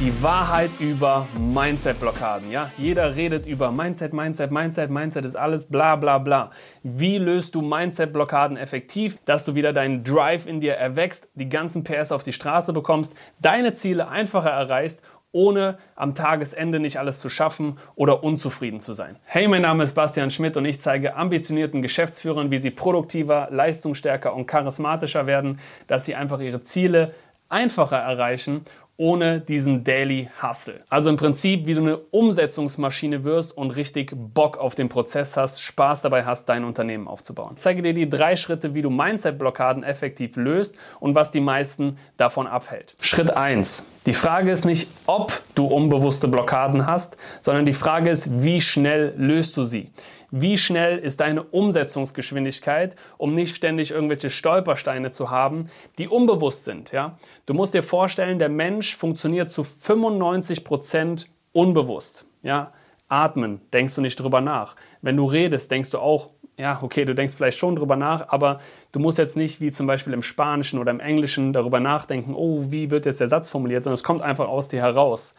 [0.00, 2.50] die Wahrheit über Mindset-Blockaden.
[2.50, 2.70] Ja?
[2.76, 6.50] Jeder redet über Mindset, Mindset, Mindset, Mindset ist alles bla bla bla.
[6.82, 11.84] Wie löst du Mindset-Blockaden effektiv, dass du wieder deinen Drive in dir erwächst, die ganzen
[11.84, 17.28] PS auf die Straße bekommst, deine Ziele einfacher erreichst ohne am Tagesende nicht alles zu
[17.28, 19.16] schaffen oder unzufrieden zu sein.
[19.24, 24.32] Hey, mein Name ist Bastian Schmidt und ich zeige ambitionierten Geschäftsführern, wie sie produktiver, leistungsstärker
[24.32, 27.12] und charismatischer werden, dass sie einfach ihre Ziele
[27.48, 28.64] einfacher erreichen
[28.96, 30.80] ohne diesen Daily Hustle.
[30.88, 35.60] Also im Prinzip, wie du eine Umsetzungsmaschine wirst und richtig Bock auf den Prozess hast,
[35.62, 37.54] Spaß dabei hast, dein Unternehmen aufzubauen.
[37.56, 41.98] Ich zeige dir die drei Schritte, wie du Mindset-Blockaden effektiv löst und was die meisten
[42.16, 42.94] davon abhält.
[43.00, 43.90] Schritt 1.
[44.06, 49.14] Die Frage ist nicht, ob du unbewusste Blockaden hast, sondern die Frage ist, wie schnell
[49.16, 49.90] löst du sie?
[50.36, 56.90] Wie schnell ist deine Umsetzungsgeschwindigkeit, um nicht ständig irgendwelche Stolpersteine zu haben, die unbewusst sind?
[56.90, 57.16] Ja?
[57.46, 62.24] Du musst dir vorstellen, der Mensch funktioniert zu 95 Prozent unbewusst.
[62.42, 62.72] Ja?
[63.06, 64.74] Atmen, denkst du nicht drüber nach.
[65.02, 68.60] Wenn du redest, denkst du auch ja, okay, du denkst vielleicht schon drüber nach, aber
[68.92, 72.62] du musst jetzt nicht wie zum Beispiel im Spanischen oder im Englischen darüber nachdenken, oh,
[72.68, 75.34] wie wird jetzt der Satz formuliert, sondern es kommt einfach aus dir heraus.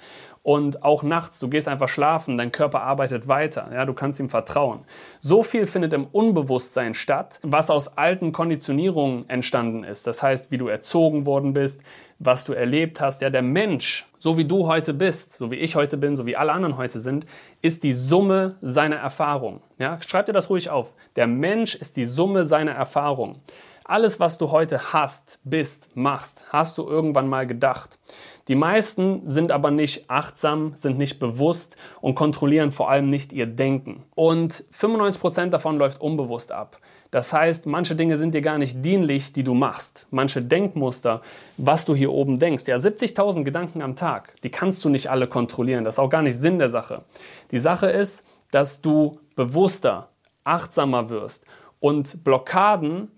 [0.45, 4.29] Und auch nachts, du gehst einfach schlafen, dein Körper arbeitet weiter, ja, du kannst ihm
[4.29, 4.81] vertrauen.
[5.19, 10.05] So viel findet im Unbewusstsein statt, was aus alten Konditionierungen entstanden ist.
[10.05, 11.81] Das heißt, wie du erzogen worden bist,
[12.19, 13.23] was du erlebt hast.
[13.23, 16.37] Ja, der Mensch, so wie du heute bist, so wie ich heute bin, so wie
[16.37, 17.25] alle anderen heute sind,
[17.63, 19.61] ist die Summe seiner Erfahrung.
[19.79, 20.93] Ja, schreib dir das ruhig auf.
[21.15, 23.41] Der Mensch ist die Summe seiner Erfahrung.
[23.87, 27.99] Alles, was du heute hast, bist, machst, hast du irgendwann mal gedacht.
[28.47, 33.45] Die meisten sind aber nicht achtsam, sind nicht bewusst und kontrollieren vor allem nicht ihr
[33.45, 34.01] Denken.
[34.15, 36.79] Und 95 Prozent davon läuft unbewusst ab.
[37.11, 40.07] Das heißt, manche Dinge sind dir gar nicht dienlich, die du machst.
[40.09, 41.21] Manche Denkmuster,
[41.57, 42.63] was du hier oben denkst.
[42.65, 45.85] Ja, 70.000 Gedanken am Tag, die kannst du nicht alle kontrollieren.
[45.85, 47.03] Das ist auch gar nicht Sinn der Sache.
[47.51, 50.09] Die Sache ist, dass du bewusster,
[50.43, 51.45] achtsamer wirst
[51.79, 53.11] und Blockaden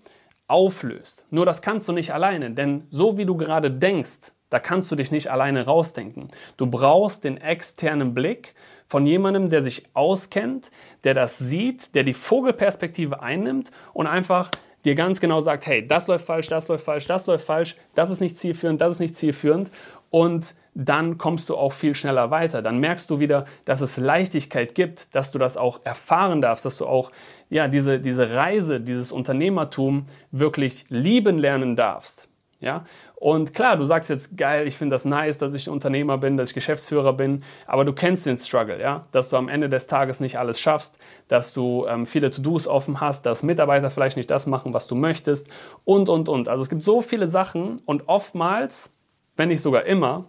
[0.48, 1.26] auflöst.
[1.30, 4.96] Nur das kannst du nicht alleine, denn so wie du gerade denkst, da kannst du
[4.96, 6.28] dich nicht alleine rausdenken.
[6.56, 8.54] Du brauchst den externen Blick
[8.86, 10.70] von jemandem, der sich auskennt,
[11.04, 14.50] der das sieht, der die Vogelperspektive einnimmt und einfach
[14.84, 18.10] dir ganz genau sagt, hey, das läuft falsch, das läuft falsch, das läuft falsch, das
[18.10, 19.70] ist nicht zielführend, das ist nicht zielführend
[20.10, 22.62] und dann kommst du auch viel schneller weiter.
[22.62, 26.78] Dann merkst du wieder, dass es Leichtigkeit gibt, dass du das auch erfahren darfst, dass
[26.78, 27.10] du auch
[27.50, 32.28] ja, diese, diese Reise, dieses Unternehmertum wirklich lieben lernen darfst.
[32.60, 32.84] Ja?
[33.14, 36.50] Und klar, du sagst jetzt, geil, ich finde das nice, dass ich Unternehmer bin, dass
[36.50, 39.02] ich Geschäftsführer bin, aber du kennst den Struggle, ja?
[39.12, 40.98] dass du am Ende des Tages nicht alles schaffst,
[41.28, 44.94] dass du ähm, viele To-Dos offen hast, dass Mitarbeiter vielleicht nicht das machen, was du
[44.94, 45.48] möchtest
[45.84, 46.48] und, und, und.
[46.48, 48.92] Also es gibt so viele Sachen und oftmals,
[49.38, 50.26] wenn nicht sogar immer,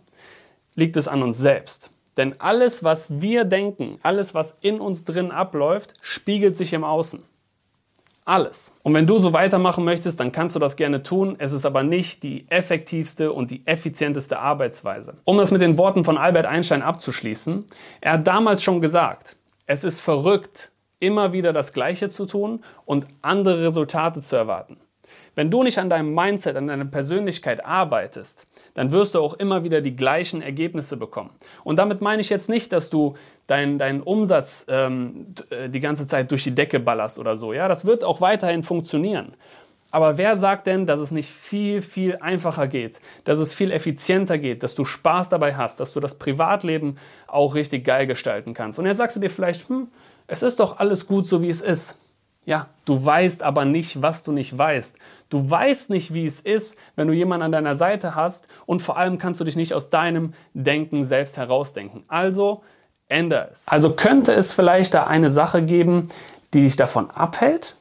[0.75, 1.91] liegt es an uns selbst.
[2.15, 7.23] Denn alles, was wir denken, alles, was in uns drin abläuft, spiegelt sich im Außen.
[8.25, 8.73] Alles.
[8.83, 11.35] Und wenn du so weitermachen möchtest, dann kannst du das gerne tun.
[11.39, 15.15] Es ist aber nicht die effektivste und die effizienteste Arbeitsweise.
[15.23, 17.65] Um das mit den Worten von Albert Einstein abzuschließen,
[18.01, 23.07] er hat damals schon gesagt, es ist verrückt, immer wieder das Gleiche zu tun und
[23.21, 24.77] andere Resultate zu erwarten.
[25.39, 29.63] Wenn du nicht an deinem Mindset, an deiner Persönlichkeit arbeitest, dann wirst du auch immer
[29.63, 31.29] wieder die gleichen Ergebnisse bekommen.
[31.63, 33.13] Und damit meine ich jetzt nicht, dass du
[33.47, 37.53] deinen dein Umsatz ähm, äh, die ganze Zeit durch die Decke ballerst oder so.
[37.53, 39.33] Ja, das wird auch weiterhin funktionieren.
[39.91, 44.39] Aber wer sagt denn, dass es nicht viel, viel einfacher geht, dass es viel effizienter
[44.39, 48.77] geht, dass du Spaß dabei hast, dass du das Privatleben auch richtig geil gestalten kannst?
[48.77, 49.87] Und jetzt sagst du dir vielleicht, hm,
[50.27, 51.97] es ist doch alles gut so, wie es ist.
[52.45, 54.97] Ja, du weißt aber nicht, was du nicht weißt.
[55.29, 58.97] Du weißt nicht, wie es ist, wenn du jemanden an deiner Seite hast und vor
[58.97, 62.03] allem kannst du dich nicht aus deinem Denken selbst herausdenken.
[62.07, 62.63] Also
[63.07, 63.67] ändere es.
[63.67, 66.07] Also könnte es vielleicht da eine Sache geben,
[66.53, 67.75] die dich davon abhält?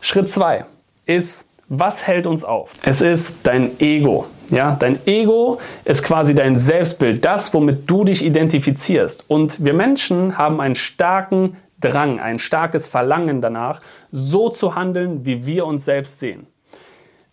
[0.00, 0.66] Schritt 2
[1.06, 2.72] ist, was hält uns auf?
[2.84, 4.26] Es ist dein Ego.
[4.50, 9.24] Ja, dein Ego ist quasi dein Selbstbild, das, womit du dich identifizierst.
[9.28, 13.80] Und wir Menschen haben einen starken Drang, ein starkes Verlangen danach,
[14.10, 16.46] so zu handeln, wie wir uns selbst sehen.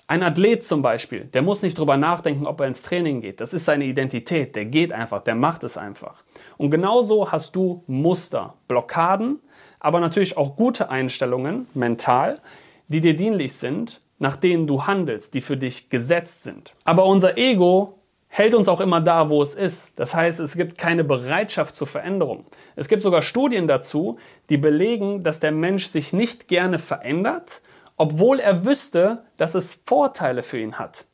[0.06, 3.40] Ein Athlet zum Beispiel, der muss nicht drüber nachdenken, ob er ins Training geht.
[3.40, 4.56] Das ist seine Identität.
[4.56, 6.24] Der geht einfach, der macht es einfach.
[6.58, 9.40] Und genauso hast du Muster, Blockaden,
[9.80, 12.42] aber natürlich auch gute Einstellungen, mental,
[12.90, 16.74] die dir dienlich sind, nach denen du handelst, die für dich gesetzt sind.
[16.84, 18.03] Aber unser Ego
[18.36, 20.00] hält uns auch immer da, wo es ist.
[20.00, 22.48] Das heißt, es gibt keine Bereitschaft zur Veränderung.
[22.76, 24.18] Es gibt sogar Studien dazu,
[24.50, 27.62] die belegen, dass der Mensch sich nicht gerne verändert,
[27.96, 31.06] obwohl er wüsste, dass es Vorteile für ihn hat.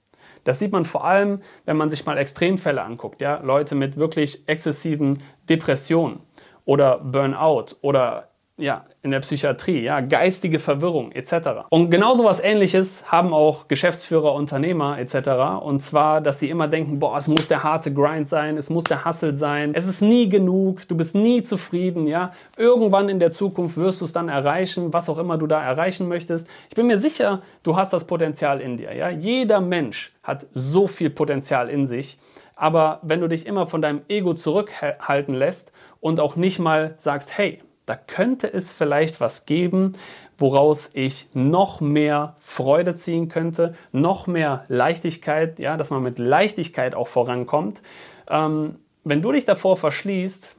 [0.45, 4.48] Das sieht man vor allem, wenn man sich mal Extremfälle anguckt, ja, Leute mit wirklich
[4.48, 6.22] exzessiven Depressionen
[6.63, 8.28] oder Burnout oder
[8.59, 11.65] ja, in der Psychiatrie, ja, geistige Verwirrung etc.
[11.69, 15.61] Und genau so was ähnliches haben auch Geschäftsführer, Unternehmer etc.
[15.61, 18.83] Und zwar, dass sie immer denken, boah, es muss der harte Grind sein, es muss
[18.83, 22.33] der Hustle sein, es ist nie genug, du bist nie zufrieden, ja.
[22.57, 26.07] Irgendwann in der Zukunft wirst du es dann erreichen, was auch immer du da erreichen
[26.07, 26.47] möchtest.
[26.69, 29.09] Ich bin mir sicher, du hast das Potenzial in dir, ja.
[29.09, 32.17] Jeder Mensch hat so viel Potenzial in sich.
[32.59, 35.71] Aber wenn du dich immer von deinem Ego zurückhalten lässt
[36.01, 37.59] und auch nicht mal sagst, hey,
[37.89, 39.94] da könnte es vielleicht was geben,
[40.38, 46.94] woraus ich noch mehr Freude ziehen könnte, noch mehr Leichtigkeit, ja, dass man mit Leichtigkeit
[46.94, 47.81] auch vorankommt.
[48.30, 50.56] Ähm, wenn du dich davor verschließt,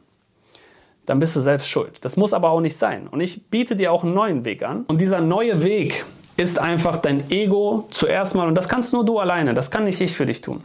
[1.07, 1.99] dann bist du selbst schuld.
[2.05, 3.07] Das muss aber auch nicht sein.
[3.07, 4.85] Und ich biete dir auch einen neuen Weg an.
[4.89, 6.05] Und dieser neue Weg
[6.37, 10.01] ist einfach dein Ego zuerst mal, und das kannst nur du alleine, das kann nicht
[10.01, 10.63] ich für dich tun,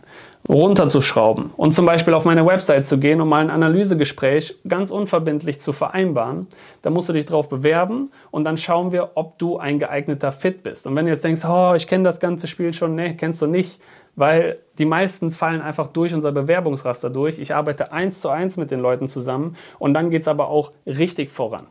[0.48, 5.60] runterzuschrauben und zum Beispiel auf meine Website zu gehen und mal ein Analysegespräch ganz unverbindlich
[5.60, 6.48] zu vereinbaren.
[6.82, 10.64] Da musst du dich drauf bewerben und dann schauen wir, ob du ein geeigneter Fit
[10.64, 10.88] bist.
[10.88, 13.48] Und wenn du jetzt denkst, oh, ich kenne das ganze Spiel schon, nee, kennst du
[13.48, 13.82] nicht,
[14.16, 17.40] weil die meisten fallen einfach durch unser Bewerbungsraster durch.
[17.40, 20.72] Ich arbeite eins zu eins mit den Leuten zusammen und dann geht es aber auch
[20.86, 21.68] richtig voran.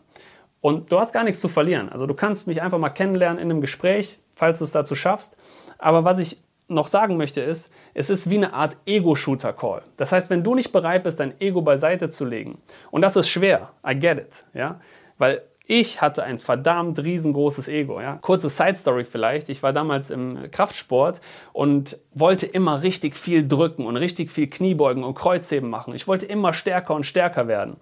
[0.64, 1.90] Und du hast gar nichts zu verlieren.
[1.90, 5.36] Also du kannst mich einfach mal kennenlernen in einem Gespräch, falls du es dazu schaffst.
[5.76, 6.38] Aber was ich
[6.68, 9.82] noch sagen möchte ist, es ist wie eine Art Ego-Shooter-Call.
[9.98, 13.28] Das heißt, wenn du nicht bereit bist, dein Ego beiseite zu legen, und das ist
[13.28, 14.80] schwer, I get it, ja,
[15.18, 17.98] weil ich hatte ein verdammt riesengroßes Ego.
[18.00, 18.18] Ja?
[18.20, 19.48] Kurze Side Story vielleicht.
[19.48, 21.22] Ich war damals im Kraftsport
[21.54, 25.94] und wollte immer richtig viel drücken und richtig viel Kniebeugen und Kreuzheben machen.
[25.94, 27.76] Ich wollte immer stärker und stärker werden.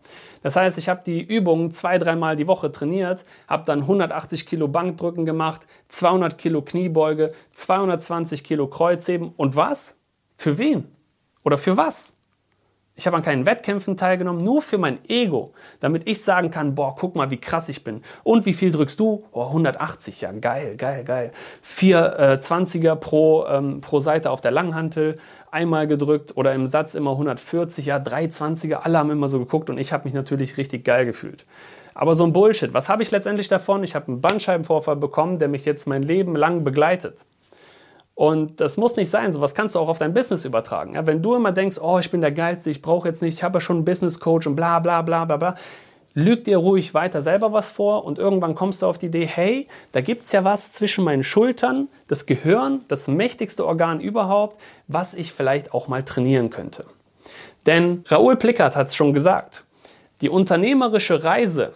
[0.45, 4.69] Das heißt, ich habe die Übungen zwei, dreimal die Woche trainiert, habe dann 180 Kilo
[4.69, 9.99] Bankdrücken gemacht, 200 Kilo Kniebeuge, 220 Kilo Kreuzheben und was?
[10.37, 10.87] Für wen?
[11.43, 12.15] Oder für was?
[12.95, 16.95] Ich habe an keinen Wettkämpfen teilgenommen, nur für mein Ego, damit ich sagen kann, boah,
[16.95, 18.03] guck mal, wie krass ich bin.
[18.23, 19.25] Und wie viel drückst du?
[19.33, 21.31] Oh, 180, ja, geil, geil, geil.
[21.63, 25.17] Vier äh, 20er pro, ähm, pro Seite auf der Langhantel,
[25.51, 29.71] einmal gedrückt oder im Satz immer 140, ja, drei 20er, alle haben immer so geguckt
[29.71, 31.47] und ich habe mich natürlich richtig geil gefühlt.
[31.95, 33.85] Aber so ein Bullshit, was habe ich letztendlich davon?
[33.85, 37.25] Ich habe einen Bandscheibenvorfall bekommen, der mich jetzt mein Leben lang begleitet.
[38.15, 39.33] Und das muss nicht sein.
[39.33, 40.95] Sowas kannst du auch auf dein Business übertragen.
[40.95, 43.43] Ja, wenn du immer denkst, oh, ich bin der Geilste, ich brauche jetzt nicht, ich
[43.43, 45.55] habe ja schon einen Business Coach und bla bla bla bla bla,
[46.15, 49.67] lüg dir ruhig weiter selber was vor und irgendwann kommst du auf die Idee, hey,
[49.93, 55.15] da gibt es ja was zwischen meinen Schultern, das Gehirn, das mächtigste Organ überhaupt, was
[55.15, 56.85] ich vielleicht auch mal trainieren könnte.
[57.65, 59.65] Denn Raoul Plickert hat es schon gesagt,
[60.21, 61.73] die unternehmerische Reise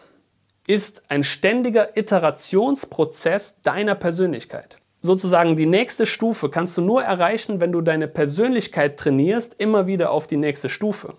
[0.67, 7.73] ist ein ständiger Iterationsprozess deiner Persönlichkeit sozusagen die nächste Stufe kannst du nur erreichen, wenn
[7.73, 11.15] du deine Persönlichkeit trainierst, immer wieder auf die nächste Stufe.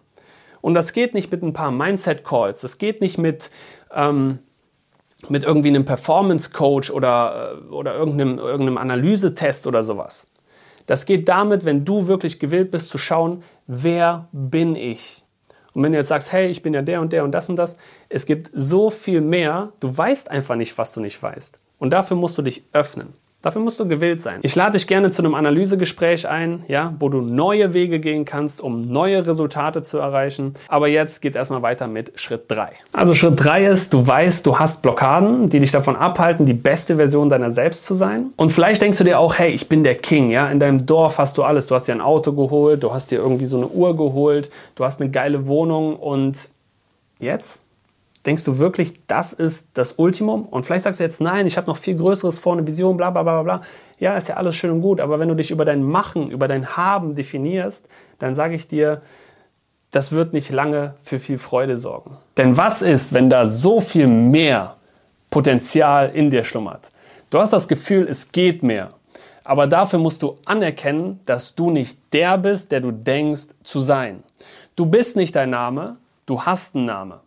[0.61, 3.51] Und das geht nicht mit ein paar Mindset-Calls, das geht nicht mit,
[3.93, 4.39] ähm,
[5.29, 10.27] mit irgendwie einem Performance-Coach oder, äh, oder irgendeinem, irgendeinem Analysetest oder sowas.
[10.85, 15.23] Das geht damit, wenn du wirklich gewillt bist zu schauen, wer bin ich?
[15.73, 17.55] Und wenn du jetzt sagst, hey, ich bin ja der und der und das und
[17.55, 17.77] das,
[18.09, 21.59] es gibt so viel mehr, du weißt einfach nicht, was du nicht weißt.
[21.77, 23.13] Und dafür musst du dich öffnen.
[23.43, 24.39] Dafür musst du gewillt sein.
[24.41, 28.59] Ich lade dich gerne zu einem Analysegespräch ein, ja, wo du neue Wege gehen kannst,
[28.59, 30.55] um neue Resultate zu erreichen.
[30.67, 32.71] Aber jetzt geht es erstmal weiter mit Schritt 3.
[32.93, 36.95] Also Schritt 3 ist, du weißt, du hast Blockaden, die dich davon abhalten, die beste
[36.95, 38.31] Version deiner selbst zu sein.
[38.37, 41.19] Und vielleicht denkst du dir auch, hey, ich bin der King, ja, in deinem Dorf
[41.19, 41.67] hast du alles.
[41.67, 44.83] Du hast dir ein Auto geholt, du hast dir irgendwie so eine Uhr geholt, du
[44.83, 46.49] hast eine geile Wohnung und
[47.19, 47.66] jetzt?
[48.25, 50.45] Denkst du wirklich, das ist das Ultimum?
[50.45, 53.09] Und vielleicht sagst du jetzt, nein, ich habe noch viel Größeres vor, eine Vision, bla
[53.09, 53.61] bla bla bla.
[53.99, 56.47] Ja, ist ja alles schön und gut, aber wenn du dich über dein Machen, über
[56.47, 57.87] dein Haben definierst,
[58.19, 59.01] dann sage ich dir,
[59.91, 62.17] das wird nicht lange für viel Freude sorgen.
[62.35, 64.75] Denn was ist, wenn da so viel mehr
[65.29, 66.91] Potenzial in dir schlummert?
[67.29, 68.91] Du hast das Gefühl, es geht mehr.
[69.43, 74.23] Aber dafür musst du anerkennen, dass du nicht der bist, der du denkst zu sein.
[74.75, 77.19] Du bist nicht dein Name, du hast einen Namen.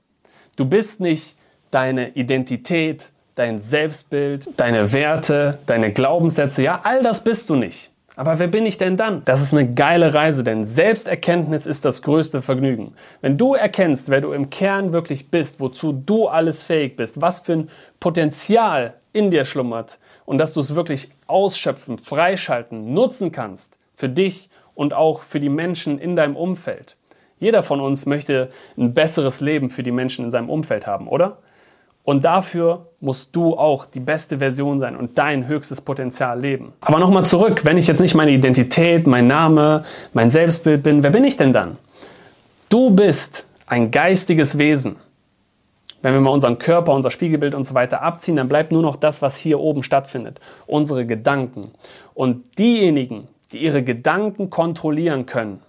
[0.56, 1.36] Du bist nicht
[1.70, 6.62] deine Identität, dein Selbstbild, deine Werte, deine Glaubenssätze.
[6.62, 7.90] Ja, all das bist du nicht.
[8.16, 9.24] Aber wer bin ich denn dann?
[9.24, 12.92] Das ist eine geile Reise, denn Selbsterkenntnis ist das größte Vergnügen.
[13.22, 17.40] Wenn du erkennst, wer du im Kern wirklich bist, wozu du alles fähig bist, was
[17.40, 23.78] für ein Potenzial in dir schlummert und dass du es wirklich ausschöpfen, freischalten, nutzen kannst
[23.94, 26.96] für dich und auch für die Menschen in deinem Umfeld.
[27.40, 31.38] Jeder von uns möchte ein besseres Leben für die Menschen in seinem Umfeld haben, oder?
[32.04, 36.72] Und dafür musst du auch die beste Version sein und dein höchstes Potenzial leben.
[36.80, 41.10] Aber nochmal zurück, wenn ich jetzt nicht meine Identität, mein Name, mein Selbstbild bin, wer
[41.10, 41.76] bin ich denn dann?
[42.68, 44.96] Du bist ein geistiges Wesen.
[46.02, 48.96] Wenn wir mal unseren Körper, unser Spiegelbild und so weiter abziehen, dann bleibt nur noch
[48.96, 51.70] das, was hier oben stattfindet, unsere Gedanken.
[52.14, 55.60] Und diejenigen, die ihre Gedanken kontrollieren können,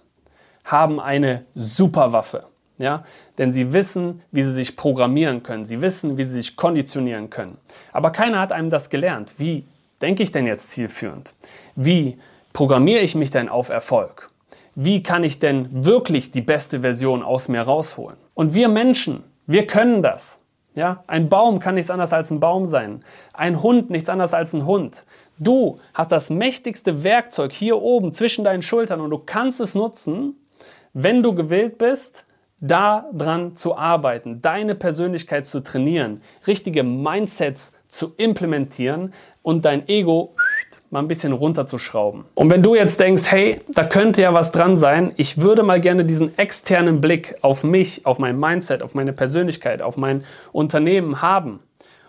[0.64, 2.44] haben eine Superwaffe.
[2.78, 3.04] Ja?
[3.38, 5.64] Denn sie wissen, wie sie sich programmieren können.
[5.64, 7.58] Sie wissen, wie sie sich konditionieren können.
[7.92, 9.34] Aber keiner hat einem das gelernt.
[9.38, 9.66] Wie
[10.00, 11.34] denke ich denn jetzt zielführend?
[11.76, 12.18] Wie
[12.52, 14.30] programmiere ich mich denn auf Erfolg?
[14.74, 18.16] Wie kann ich denn wirklich die beste Version aus mir rausholen?
[18.34, 20.40] Und wir Menschen, wir können das.
[20.74, 23.04] Ja, ein Baum kann nichts anderes als ein Baum sein.
[23.34, 25.04] Ein Hund nichts anderes als ein Hund.
[25.38, 30.36] Du hast das mächtigste Werkzeug hier oben zwischen deinen Schultern und du kannst es nutzen,
[30.92, 32.26] wenn du gewillt bist,
[32.60, 40.36] daran zu arbeiten, deine Persönlichkeit zu trainieren, richtige Mindsets zu implementieren und dein Ego
[40.90, 42.24] mal ein bisschen runterzuschrauben.
[42.34, 45.80] Und wenn du jetzt denkst, hey, da könnte ja was dran sein, ich würde mal
[45.80, 51.20] gerne diesen externen Blick auf mich, auf mein Mindset, auf meine Persönlichkeit, auf mein Unternehmen
[51.22, 51.60] haben,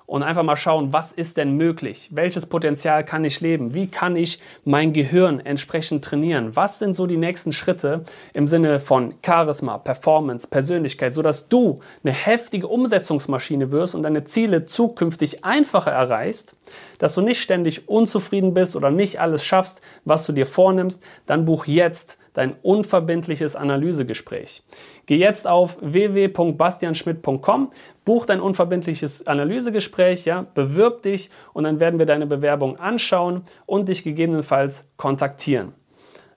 [0.05, 2.09] und einfach mal schauen, was ist denn möglich?
[2.11, 3.73] Welches Potenzial kann ich leben?
[3.73, 6.55] Wie kann ich mein Gehirn entsprechend trainieren?
[6.55, 12.13] Was sind so die nächsten Schritte im Sinne von Charisma, Performance, Persönlichkeit, sodass du eine
[12.13, 16.55] heftige Umsetzungsmaschine wirst und deine Ziele zukünftig einfacher erreichst,
[16.99, 21.45] dass du nicht ständig unzufrieden bist oder nicht alles schaffst, was du dir vornimmst, dann
[21.45, 24.63] buch jetzt dein unverbindliches Analysegespräch.
[25.05, 27.71] Geh jetzt auf www.bastianschmidt.com,
[28.05, 33.89] buch dein unverbindliches Analysegespräch, ja, bewirb dich und dann werden wir deine Bewerbung anschauen und
[33.89, 35.73] dich gegebenenfalls kontaktieren.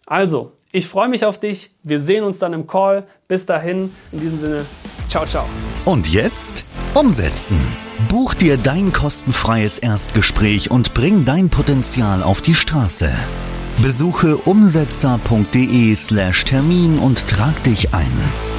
[0.07, 1.71] Also, ich freue mich auf dich.
[1.83, 3.07] Wir sehen uns dann im Call.
[3.29, 4.67] Bis dahin, in diesem Sinne,
[5.09, 5.47] ciao, ciao.
[5.85, 7.59] Und jetzt umsetzen.
[8.11, 13.11] Buch dir dein kostenfreies Erstgespräch und bring dein Potenzial auf die Straße.
[13.83, 18.56] Besuche umsetzer.de/termin und trag dich ein.